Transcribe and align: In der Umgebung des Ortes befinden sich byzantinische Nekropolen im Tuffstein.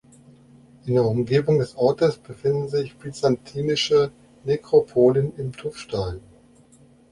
In 0.87 0.95
der 0.95 1.05
Umgebung 1.05 1.59
des 1.59 1.75
Ortes 1.75 2.17
befinden 2.17 2.67
sich 2.69 2.97
byzantinische 2.97 4.11
Nekropolen 4.45 5.31
im 5.37 5.51
Tuffstein. 5.51 6.21